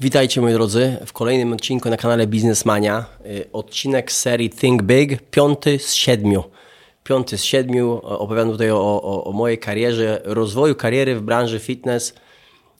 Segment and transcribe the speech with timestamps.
[0.00, 3.04] Witajcie moi drodzy w kolejnym odcinku na kanale Biznesmania.
[3.26, 6.44] Y, odcinek serii Think Big, piąty z siedmiu.
[7.04, 8.00] Piąty z siedmiu.
[8.02, 12.14] Opowiadam tutaj o, o, o mojej karierze, rozwoju kariery w branży fitness,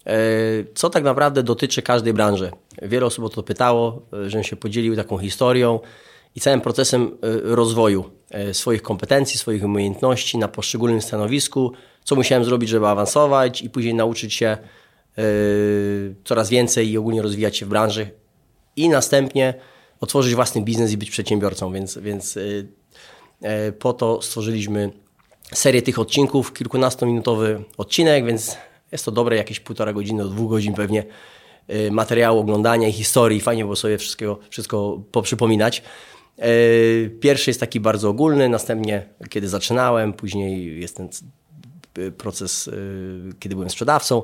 [0.06, 2.50] y, co tak naprawdę dotyczy każdej branży.
[2.82, 5.80] Wiele osób o to pytało, y, żebym się podzielił taką historią
[6.36, 8.04] i całym procesem rozwoju
[8.52, 11.72] swoich kompetencji, swoich umiejętności na poszczególnym stanowisku,
[12.04, 14.58] co musiałem zrobić, żeby awansować i później nauczyć się
[16.24, 18.10] coraz więcej i ogólnie rozwijać się w branży
[18.76, 19.54] i następnie
[20.00, 22.68] otworzyć własny biznes i być przedsiębiorcą, więc, więc yy,
[23.40, 24.90] yy, po to stworzyliśmy
[25.54, 28.56] serię tych odcinków, kilkunastominutowy odcinek, więc
[28.92, 31.04] jest to dobre jakieś półtora godziny do dwóch godzin pewnie
[31.90, 33.40] materiału oglądania i historii.
[33.40, 33.98] Fajnie było sobie
[34.50, 35.82] wszystko poprzypominać.
[37.20, 41.08] Pierwszy jest taki bardzo ogólny, następnie kiedy zaczynałem, później jest ten
[42.18, 42.70] proces,
[43.40, 44.22] kiedy byłem sprzedawcą.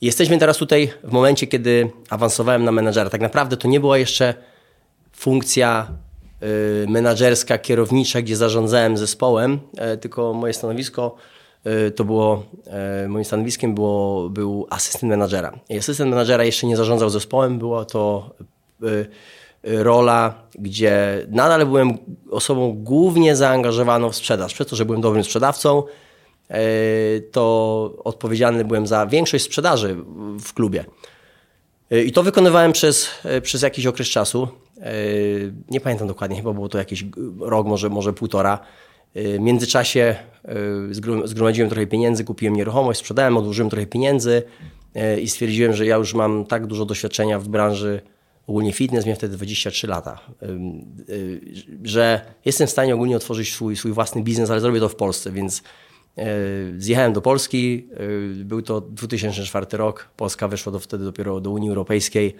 [0.00, 3.10] Jesteśmy teraz tutaj w momencie, kiedy awansowałem na menadżera.
[3.10, 4.34] Tak naprawdę to nie była jeszcze
[5.12, 5.88] funkcja
[6.42, 11.14] y, menadżerska, kierownicza, gdzie zarządzałem zespołem, e, tylko moje stanowisko
[11.66, 15.58] y, to było, e, moim stanowiskiem było, był asystent menadżera.
[15.68, 18.34] I asystent menadżera jeszcze nie zarządzał zespołem, była to
[19.62, 21.98] rola, gdzie nadal byłem
[22.30, 25.86] osobą głównie zaangażowaną w sprzedaż, przez to, że byłem dobrym sprzedawcą, E,
[27.32, 29.96] to odpowiedzialny byłem za większość sprzedaży
[30.40, 30.84] w klubie.
[31.90, 34.48] E, I to wykonywałem przez, e, przez jakiś okres czasu.
[35.70, 37.04] Nie pamiętam dokładnie, chyba było to jakiś
[37.40, 38.58] rok, może, może półtora.
[39.14, 40.16] W międzyczasie
[41.24, 44.42] zgromadziłem trochę pieniędzy, kupiłem nieruchomość, sprzedałem, odłożyłem trochę pieniędzy
[45.22, 48.00] i stwierdziłem, że ja już mam tak dużo doświadczenia w branży
[48.46, 50.20] ogólnie fitness, miałem wtedy 23 lata,
[51.82, 55.32] że jestem w stanie ogólnie otworzyć swój, swój własny biznes, ale zrobię to w Polsce,
[55.32, 55.62] więc E,
[56.78, 57.88] zjechałem do Polski,
[58.40, 62.36] e, był to 2004 rok, Polska weszła do, wtedy dopiero do Unii Europejskiej.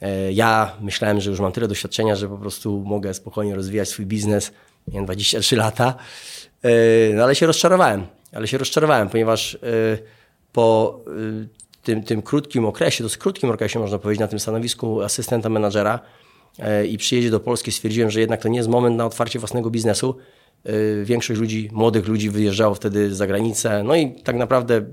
[0.00, 4.06] E, ja myślałem, że już mam tyle doświadczenia, że po prostu mogę spokojnie rozwijać swój
[4.06, 4.52] biznes.
[4.88, 5.94] Miałem 23 lata,
[7.14, 8.06] no ale się rozczarowałem.
[8.32, 9.58] Ale się rozczarowałem, ponieważ
[10.52, 11.00] po
[11.82, 16.00] tym, tym krótkim okresie, dosyć krótkim okresie można powiedzieć, na tym stanowisku asystenta menadżera
[16.88, 20.16] i przyjeździe do Polski stwierdziłem, że jednak to nie jest moment na otwarcie własnego biznesu,
[21.04, 23.82] większość ludzi, młodych ludzi wyjeżdżało wtedy za granicę.
[23.82, 24.84] No i tak naprawdę y,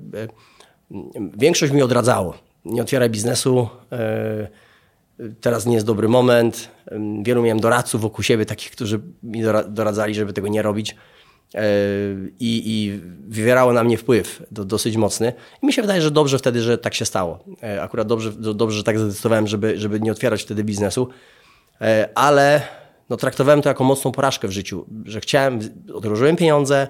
[1.38, 2.34] większość mi odradzało.
[2.66, 3.70] Nie otwieraj biznesu,
[5.20, 6.70] y, teraz nie jest dobry moment.
[7.24, 10.96] Wielu miałem doradców wokół siebie, takich, którzy mi doradzali, żeby tego nie robić.
[12.40, 15.34] I, i wywierało na mnie wpływ do, dosyć mocny.
[15.64, 17.44] I mi się wydaje, że dobrze wtedy, że tak się stało.
[17.82, 21.10] Akurat dobrze, dobrze że tak zadecydowałem, żeby, żeby nie otwierać wtedy biznesu.
[22.16, 22.62] Ale
[23.10, 25.60] no, traktowałem to jako mocną porażkę w życiu, że chciałem,
[25.94, 26.88] odłożyłem pieniądze,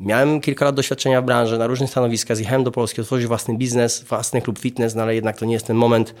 [0.00, 4.04] miałem kilka lat doświadczenia w branży, na różnych stanowiskach, zjechałem do Polski, otworzyć własny biznes,
[4.04, 6.14] własny klub fitness, no ale jednak to nie jest ten moment,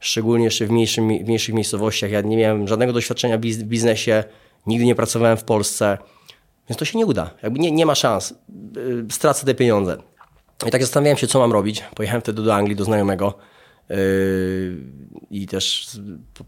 [0.00, 2.10] szczególnie jeszcze w, mniejszym, w mniejszych miejscowościach.
[2.10, 4.24] Ja nie miałem żadnego doświadczenia w biznesie,
[4.66, 5.98] nigdy nie pracowałem w Polsce,
[6.68, 7.30] więc to się nie uda.
[7.42, 8.34] Jakby nie, nie ma szans.
[8.76, 9.96] Yy, stracę te pieniądze.
[10.66, 11.84] I tak zastanawiałem się, co mam robić.
[11.94, 13.34] Pojechałem wtedy do Anglii, do znajomego
[13.88, 13.96] yy,
[15.30, 15.90] i też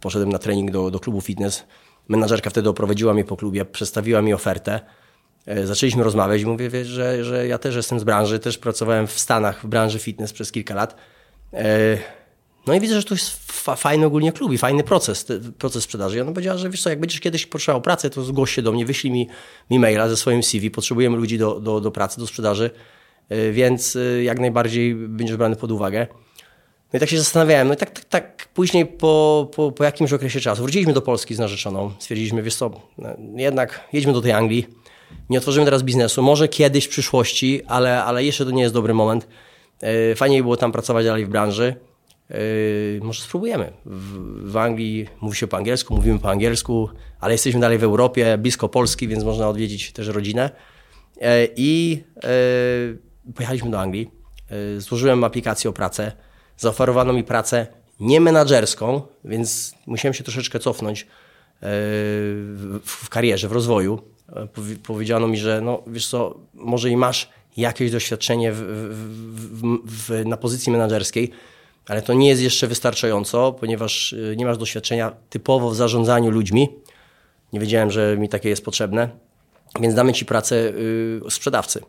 [0.00, 1.64] poszedłem na trening do, do klubu fitness
[2.08, 4.80] menadżerka wtedy oprowadziła mnie po klubie, przedstawiła mi ofertę.
[5.46, 9.06] E, zaczęliśmy rozmawiać i mówię, wiesz, że, że ja też jestem z branży, też pracowałem
[9.06, 10.96] w Stanach w branży fitness przez kilka lat.
[11.52, 11.98] E,
[12.66, 15.26] no i widzę, że to jest fajny ogólnie klub i fajny proces,
[15.58, 16.18] proces sprzedaży.
[16.18, 18.72] I ona powiedziała, że wiesz co, jak będziesz kiedyś potrzebował pracy, to zgłoś się do
[18.72, 19.28] mnie, wyślij mi,
[19.70, 22.70] mi maila ze swoim CV, potrzebujemy ludzi do, do, do pracy, do sprzedaży,
[23.28, 26.06] e, więc jak najbardziej będziesz brany pod uwagę.
[26.96, 27.68] No i tak się zastanawiałem.
[27.68, 31.34] No i tak, tak, tak później po, po, po jakimś okresie czasu wróciliśmy do Polski
[31.34, 31.92] z narzeczoną.
[31.98, 34.66] Stwierdziliśmy, wiesz co, no, jednak jedźmy do tej Anglii.
[35.30, 36.22] Nie otworzymy teraz biznesu.
[36.22, 39.28] Może kiedyś w przyszłości, ale, ale jeszcze to nie jest dobry moment.
[39.80, 41.76] E, fajniej było tam pracować dalej w branży.
[42.30, 42.34] E,
[43.02, 43.72] może spróbujemy.
[43.86, 46.88] W, w, Anglii mówi się po angielsku, mówimy po angielsku,
[47.20, 50.50] ale jesteśmy dalej w Europie, blisko Polski, więc można odwiedzić też rodzinę.
[51.20, 52.02] E, I
[53.34, 54.10] pojechaliśmy do Anglii.
[54.78, 56.12] Złożyłem aplikację o pracę
[56.56, 57.66] zaoferowano mi pracę
[58.00, 61.06] nie menadżerską, więc musiałem się troszeczkę cofnąć e,
[62.84, 64.02] w karierze, w rozwoju.
[64.36, 64.48] E,
[64.82, 70.36] powiedziano mi, że no, wiesz co, może i masz jakieś doświadczenie w, w, w, na
[70.36, 71.30] pozycji menadżerskiej,
[71.88, 76.68] ale to nie jest jeszcze wystarczająco, ponieważ e, nie masz doświadczenia typowo w zarządzaniu ludźmi.
[77.52, 79.08] Nie wiedziałem, że mi takie jest potrzebne,
[79.80, 81.82] więc damy ci pracę y, sprzedawcy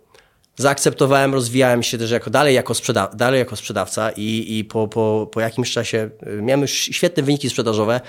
[0.58, 5.30] zaakceptowałem, rozwijałem się też jako, dalej, jako sprzeda dalej jako sprzedawca i, i po, po,
[5.32, 8.02] po jakimś czasie y, miałem już świetne wyniki sprzedażowe,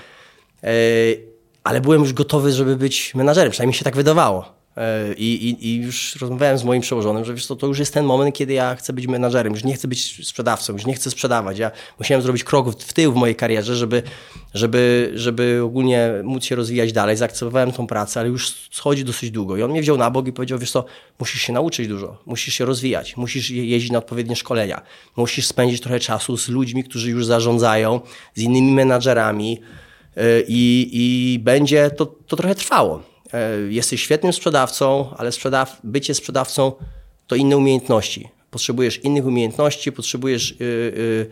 [0.63, 0.69] yy,
[1.63, 4.58] ale byłem już gotowy, żeby być menadżerem, przynajmniej się tak wydawało.
[4.79, 8.05] E, I, i, I, już rozmawiałem z moim przełożonym, że wiesz to już jest ten
[8.05, 11.59] moment, kiedy ja chcę być menadżerem, już nie chcę być sprzedawcą, już nie chcę sprzedawać.
[11.59, 14.03] Ja musiałem zrobić krok w tył w mojej karierze, żeby,
[14.53, 17.17] żeby, żeby ogólnie móc się rozwijać dalej.
[17.17, 19.57] Zaakceptowałem tą pracę, ale już schodzi dosyć długo.
[19.57, 20.85] I on mnie wziął na bok i powiedział, wiesz co,
[21.19, 24.81] musisz się nauczyć dużo, musisz się rozwijać, musisz jeździć na odpowiednie szkolenia,
[25.15, 28.01] musisz spędzić trochę czasu z ludźmi, którzy już zarządzają,
[28.35, 29.61] z innymi menadżerami
[30.17, 33.08] e, i, i będzie to, to trochę trwało.
[33.33, 36.71] E, jesteś świetnym sprzedawcą, ale sprzedaw bycie sprzedawcą
[37.27, 38.29] to inne umiejętności.
[38.51, 41.29] Potrzebujesz innych umiejętności, potrzebujesz yy,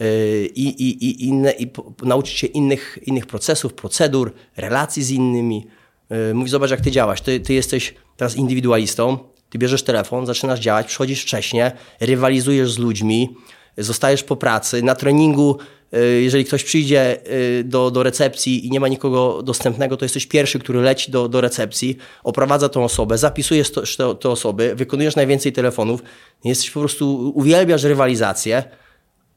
[0.00, 1.70] yy, i, i, inne, i
[2.02, 5.66] nauczyć się innych, innych procesów, procedur, relacji z innymi.
[6.10, 7.20] Yy, Mówisz, zobacz jak ty działasz.
[7.20, 9.18] Ty, ty jesteś teraz indywidualistą,
[9.50, 11.70] ty bierzesz telefon, zaczynasz działać, przychodzisz wcześniej,
[12.00, 13.36] rywalizujesz z ludźmi,
[13.78, 15.58] zostajesz po pracy, na treningu
[15.94, 17.18] Y, jeżeli ktoś przyjdzie
[17.60, 21.28] y, do, do recepcji i nie ma nikogo dostępnego, to jesteś pierwszy, który leci do,
[21.28, 26.02] do recepcji, oprowadza tą osobę, zapisujesz te, te osoby, wykonujesz najwięcej telefonów,
[26.44, 28.64] jesteś po prostu, uwielbiasz rywalizację,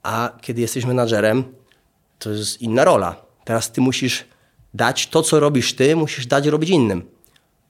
[0.04, 1.44] a kiedy jesteś menadżerem,
[2.20, 3.26] to jest inna rola.
[3.46, 4.26] Teraz ty musisz
[4.74, 7.04] dać to, co robisz ty, musisz dać robić innym.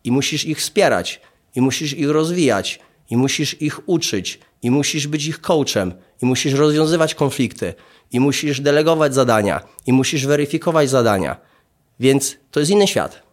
[0.03, 1.21] I musisz ich wspierać,
[1.55, 6.53] i musisz ich rozwijać, i musisz ich uczyć, i musisz być ich coachem, i musisz
[6.53, 7.73] rozwiązywać konflikty
[8.11, 11.37] i musisz delegować zadania, i musisz weryfikować zadania.
[11.99, 13.23] Więc to jest inny świat.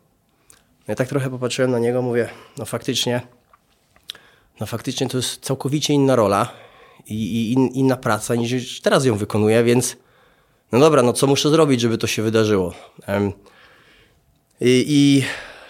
[0.89, 2.29] Ja tak trochę popatrzyłem na niego, mówię,
[2.59, 3.21] no faktycznie,
[4.61, 6.53] no faktycznie to jest całkowicie inna rola
[7.07, 9.97] i, in, inna praca niż teraz ją wykonuję, więc
[10.73, 12.75] no dobra, no co muszę zrobić, żeby to się wydarzyło?
[14.61, 15.25] I, i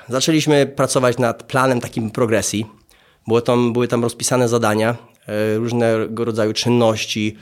[0.08, 2.66] zaczęliśmy pracować nad planem takim progresji.
[3.26, 5.09] Było tam, były tam rozpisane zadania,
[5.56, 7.36] różnego rodzaju czynności,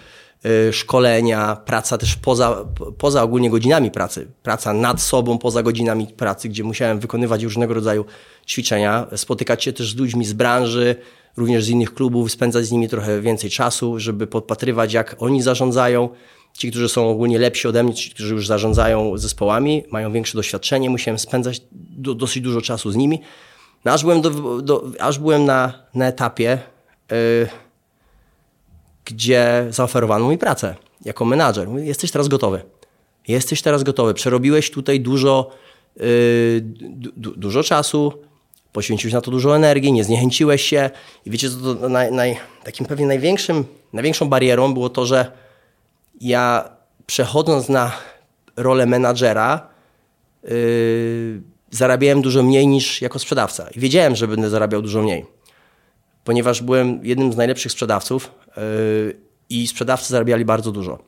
[0.46, 2.64] Y, szkolenia, praca też poza,
[2.98, 8.04] poza ogólnie godzinami pracy, praca nad sobą, poza godzinami pracy, gdzie musiałem wykonywać różnego rodzaju
[8.46, 10.96] ćwiczenia, spotykać się też z ludźmi z branży,
[11.36, 16.08] również z innych klubów, spędzać z nimi trochę więcej czasu, żeby podpatrywać, jak oni zarządzają.
[16.52, 20.90] Ci, którzy są ogólnie lepsi ode mnie, ci, którzy już zarządzają zespołami, mają większe doświadczenie,
[20.90, 23.20] musiałem spędzać do, dosyć dużo czasu z nimi.
[23.84, 26.58] No, aż byłem, do, do, aż byłem na, na etapie,
[27.10, 27.48] yy,
[29.08, 30.74] gdzie zaoferowano mi pracę
[31.04, 31.68] jako menadżer.
[31.68, 32.62] Jesteś teraz gotowy.
[33.28, 34.14] Jesteś teraz gotowy.
[34.14, 35.50] Przerobiłeś tutaj dużo,
[35.96, 36.04] yy,
[37.16, 38.12] du, dużo czasu,
[38.72, 40.90] poświęciłeś na to dużo energii, nie zniechęciłeś się.
[41.26, 45.32] I wiecie, co to naj, naj, takim pewnie największym, największą barierą było to, że
[46.20, 46.70] ja
[47.06, 47.92] przechodząc na
[48.56, 49.68] rolę menadżera,
[50.42, 50.50] yy,
[51.70, 53.68] zarabiałem dużo mniej niż jako sprzedawca.
[53.76, 55.37] I wiedziałem, że będę zarabiał dużo mniej
[56.28, 58.62] ponieważ byłem jednym z najlepszych sprzedawców yy,
[59.50, 60.98] i sprzedawcy zarabiali bardzo dużo.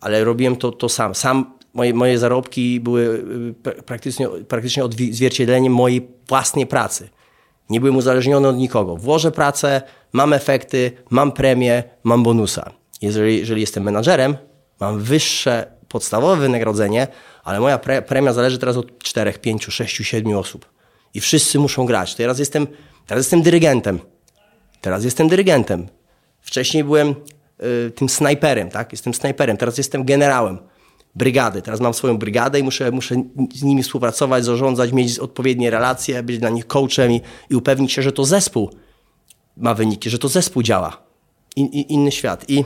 [0.00, 1.14] Ale robiłem to, to sam.
[1.14, 3.24] Sam moje, moje zarobki były
[3.66, 7.08] yy, praktycznie, praktycznie odzwierciedleniem mojej własnej pracy.
[7.70, 8.96] Nie byłem uzależniony od nikogo.
[8.96, 9.82] Włożę pracę,
[10.12, 12.70] mam efekty, mam premię, mam bonusa.
[13.02, 14.36] Jeżeli, jeżeli jestem menadżerem,
[14.80, 17.08] mam wyższe podstawowe wynagrodzenie,
[17.44, 20.70] ale moja pre, premia zależy teraz od 4, 5, 6, 7 osób.
[21.14, 22.14] I wszyscy muszą grać.
[22.14, 22.66] Teraz jestem,
[23.06, 24.00] teraz jestem dyrygentem.
[24.80, 25.88] Teraz jestem dyrygentem.
[26.40, 27.14] Wcześniej byłem
[27.88, 28.92] y, tym snajperem, tak?
[28.92, 30.58] Jestem snajperem, teraz jestem generałem
[31.14, 31.62] brygady.
[31.62, 33.22] Teraz mam swoją brygadę i muszę, muszę
[33.54, 38.02] z nimi współpracować, zarządzać, mieć odpowiednie relacje, być dla nich coachem i, i upewnić się,
[38.02, 38.70] że to zespół
[39.56, 41.02] ma wyniki, że to zespół działa.
[41.56, 42.44] Inny świat.
[42.50, 42.64] I,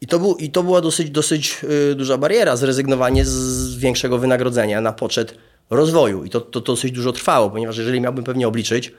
[0.00, 1.60] i, to, był, I to była dosyć, dosyć
[1.90, 5.38] y, duża bariera, zrezygnowanie z, większego wynagrodzenia na poczet
[5.70, 6.24] rozwoju.
[6.24, 8.92] I to, to dosyć dużo trwało, ponieważ jeżeli miałbym pewnie obliczyć,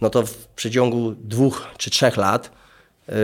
[0.00, 2.50] no to w przeciągu dwóch czy trzech lat
[3.08, 3.14] yy,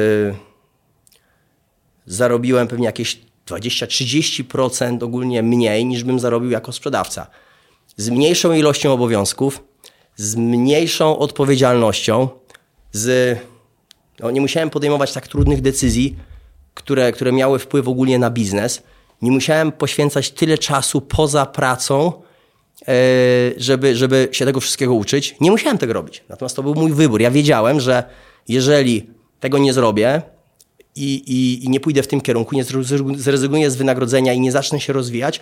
[2.06, 7.26] zarobiłem pewnie jakieś 20-30% ogólnie mniej niż bym zarobił jako sprzedawca.
[7.96, 9.64] Z mniejszą ilością obowiązków,
[10.16, 12.28] z mniejszą odpowiedzialnością,
[12.92, 13.38] z,
[14.20, 16.16] no nie musiałem podejmować tak trudnych decyzji,
[16.74, 18.82] które, które miały wpływ ogólnie na biznes.
[19.22, 22.12] Nie musiałem poświęcać tyle czasu poza pracą,
[23.56, 25.36] żeby, żeby się tego wszystkiego uczyć.
[25.40, 26.24] Nie musiałem tego robić.
[26.28, 27.20] Natomiast to był mój wybór.
[27.20, 28.04] Ja wiedziałem, że
[28.48, 29.06] jeżeli
[29.40, 30.22] tego nie zrobię
[30.96, 32.64] i, i, i nie pójdę w tym kierunku, nie
[33.16, 35.40] zrezygnuję z wynagrodzenia i nie zacznę się rozwijać,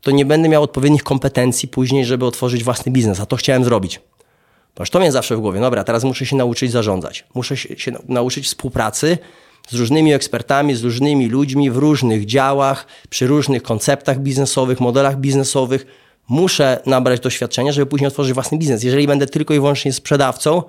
[0.00, 3.20] to nie będę miał odpowiednich kompetencji później, żeby otworzyć własny biznes.
[3.20, 4.00] A to chciałem zrobić.
[4.74, 5.60] Ponieważ to mnie zawsze w głowie.
[5.60, 7.24] Dobra, teraz muszę się nauczyć zarządzać.
[7.34, 9.18] Muszę się nauczyć współpracy
[9.68, 15.86] z różnymi ekspertami, z różnymi ludźmi w różnych działach, przy różnych konceptach biznesowych, modelach biznesowych
[16.28, 18.82] muszę nabrać doświadczenia, żeby później otworzyć własny biznes.
[18.82, 20.62] Jeżeli będę tylko i wyłącznie sprzedawcą,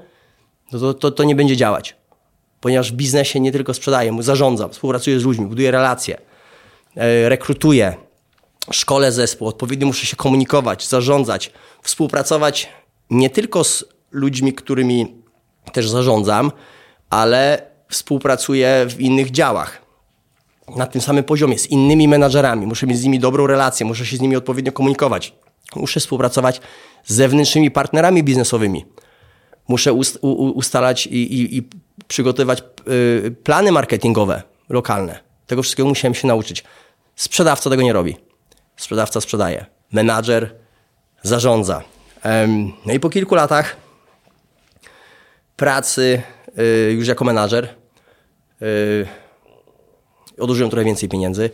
[0.71, 1.95] no to, to, to nie będzie działać.
[2.61, 6.17] Ponieważ w biznesie nie tylko sprzedaję, zarządzam, współpracuję z ludźmi, buduję relacje,
[6.95, 7.95] e, rekrutuję,
[8.71, 11.51] szkole zespół, odpowiednio muszę się komunikować, zarządzać,
[11.81, 12.69] współpracować
[13.09, 15.15] nie tylko z ludźmi, którymi
[15.73, 16.51] też zarządzam,
[17.09, 19.81] ale współpracuję w innych działach.
[20.75, 22.67] Na tym samym poziomie, z innymi menadżerami.
[22.67, 25.33] Muszę mieć z nimi dobrą relację, muszę się z nimi odpowiednio komunikować.
[25.75, 26.61] Muszę współpracować
[27.03, 28.85] z zewnętrznymi partnerami biznesowymi.
[29.67, 29.93] Muszę
[30.55, 31.69] ustalać i, i, i
[32.07, 35.19] przygotowywać y, plany marketingowe lokalne.
[35.47, 36.63] Tego wszystkiego musiałem się nauczyć.
[37.15, 38.17] Sprzedawca tego nie robi.
[38.77, 39.65] Sprzedawca sprzedaje.
[39.91, 40.55] Menadżer
[41.23, 41.83] zarządza.
[42.85, 43.75] No i po kilku latach
[45.55, 46.21] pracy
[46.59, 47.75] y, już jako menadżer
[48.61, 49.07] y,
[50.69, 51.49] trochę więcej pieniędzy.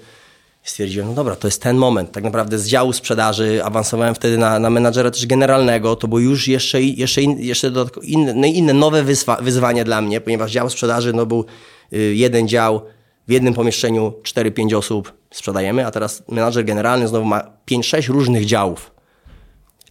[0.66, 2.12] Stwierdziłem, no dobra, to jest ten moment.
[2.12, 5.96] Tak naprawdę z działu sprzedaży awansowałem wtedy na, na menadżera też generalnego.
[5.96, 7.72] To było już jeszcze, jeszcze, in, jeszcze
[8.04, 11.46] inne, no inne nowe wyzwa, wyzwanie dla mnie, ponieważ dział sprzedaży no był
[11.94, 12.82] y, jeden dział
[13.28, 18.92] w jednym pomieszczeniu, 4-5 osób sprzedajemy, a teraz menadżer generalny znowu ma 5-6 różnych działów.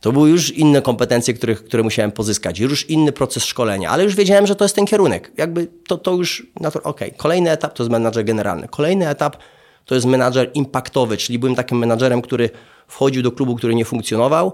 [0.00, 4.14] To były już inne kompetencje, które, które musiałem pozyskać, już inny proces szkolenia, ale już
[4.14, 5.32] wiedziałem, że to jest ten kierunek.
[5.36, 7.10] Jakby to, to już, okej, okay.
[7.16, 8.68] kolejny etap to jest menadżer generalny.
[8.68, 9.36] Kolejny etap
[9.84, 12.50] to jest menadżer impaktowy, czyli byłem takim menadżerem, który
[12.88, 14.52] wchodził do klubu, który nie funkcjonował,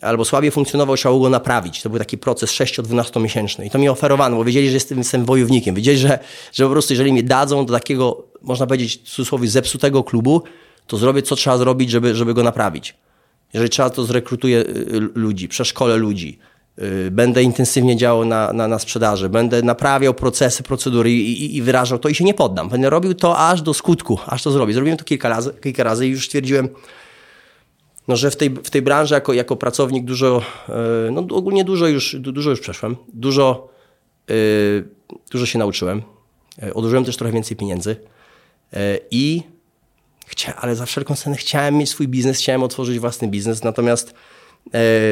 [0.00, 1.82] albo słabiej funkcjonował, trzeba go naprawić.
[1.82, 5.24] To był taki proces 6-12 miesięczny i to mi oferowano, bo wiedzieli, że jestem, jestem
[5.24, 5.74] wojownikiem.
[5.74, 6.18] Wiedzieli, że,
[6.52, 10.42] że po prostu jeżeli mi dadzą do takiego, można powiedzieć w cudzysłowie, zepsutego klubu,
[10.86, 12.94] to zrobię co trzeba zrobić, żeby, żeby go naprawić.
[13.52, 16.51] Jeżeli trzeba, to zrekrutuję y, ludzi, przeszkolę ludzi, y,
[17.10, 21.98] będę intensywnie działał na, na, na sprzedaży, będę naprawiał procesy, procedury i, i, i, wyrażał
[21.98, 22.68] to i się nie poddam.
[22.68, 24.74] Będę robił to aż do skutku, aż to zrobię.
[24.74, 26.68] Zrobiłem to kilka razy, kilka razy i już stwierdziłem,
[28.08, 30.42] no, że w tej, w tej branży jako, jako pracownik dużo,
[31.08, 33.68] y, no ogólnie dużo już, dużo już przeszłem, dużo,
[35.30, 36.02] dużo się nauczyłem,
[36.74, 37.96] odłożyłem też trochę więcej pieniędzy
[39.10, 39.42] i
[40.26, 44.14] Chcia, ale za wszelką cenę chciałem mieć swój biznes, chciałem otworzyć własny biznes, natomiast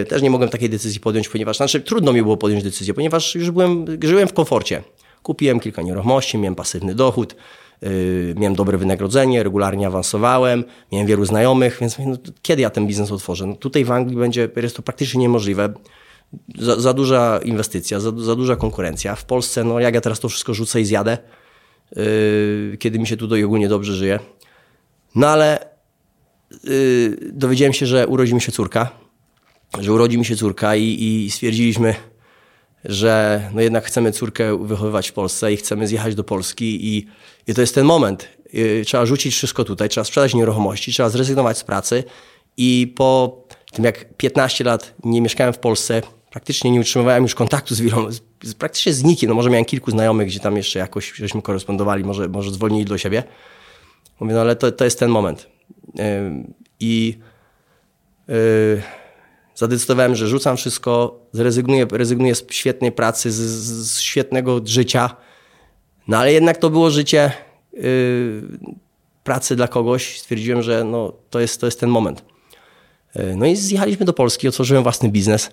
[0.09, 3.51] też nie mogłem takiej decyzji podjąć, ponieważ, znaczy trudno mi było podjąć decyzję, ponieważ już
[3.51, 4.83] byłem, żyłem w komforcie.
[5.23, 7.37] Kupiłem kilka nieruchomości, miałem pasywny dochód,
[7.83, 13.13] yy, miałem dobre wynagrodzenie, regularnie awansowałem, miałem wielu znajomych, więc no, kiedy ja ten biznes
[13.13, 13.47] otworzę?
[13.47, 15.73] No, tutaj w Anglii będzie, jest to praktycznie niemożliwe.
[16.59, 19.15] Za, za duża inwestycja, za, za, duża konkurencja.
[19.15, 21.19] W Polsce, no jak ja teraz to wszystko rzucę i zjadę,
[21.97, 24.19] yy, kiedy mi się tutaj ogólnie dobrze żyje.
[25.15, 25.59] No ale
[26.65, 28.91] yy, dowiedziałem się, że urodzi mi się córka,
[29.79, 31.95] że urodzi mi się córka i, i stwierdziliśmy,
[32.85, 37.07] że no jednak chcemy córkę wychowywać w Polsce i chcemy zjechać do Polski i,
[37.47, 38.29] i to jest ten moment.
[38.53, 42.05] Yy, trzeba rzucić wszystko tutaj, trzeba sprzedać nieruchomości, trzeba zrezygnować z pracy
[42.57, 47.75] i po tym jak 15 lat nie mieszkałem w Polsce, praktycznie nie utrzymywałem już kontaktu
[47.75, 48.09] z wieloma,
[48.43, 52.05] z, praktycznie z nikim, no może miałem kilku znajomych, gdzie tam jeszcze jakoś żeśmy korespondowali,
[52.05, 53.23] może, może zwolnili do siebie,
[54.21, 55.49] Mówię, no ale to, to jest ten moment.
[56.81, 57.19] I
[58.29, 58.83] yy,
[59.61, 65.17] zadecydowałem, że rzucam wszystko, zrezygnuję rezygnuję z świetnej pracy, z, z, świetnego życia.
[66.09, 67.33] No ale jednak to było życie
[67.73, 68.43] yy,
[69.25, 70.21] pracy dla kogoś.
[70.21, 72.25] Stwierdziłem, że no, to, jest, to jest ten moment.
[73.15, 75.51] Yy, no i zjechaliśmy do Polski, otworzyłem własny biznes.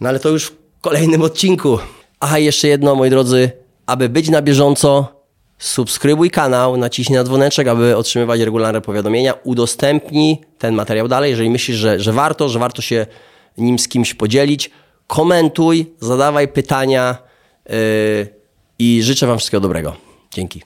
[0.00, 1.78] No ale to już w kolejnym odcinku.
[2.20, 3.50] Aha, jeszcze jedno, moi drodzy,
[3.86, 5.21] aby być na bieżąco,
[5.62, 11.76] subskrybuj kanał, naciśnij na dzwoneczek, aby otrzymywać regularne powiadomienia, udostępnij ten materiał dalej, jeżeli myślisz,
[11.76, 13.06] że, że warto, że warto się
[13.58, 14.70] nim z kimś podzielić.
[15.06, 17.16] Komentuj, zadawaj pytania
[17.68, 17.74] yy,
[18.78, 19.96] i życzę Wam wszystkiego dobrego.
[20.34, 20.62] Dzięki.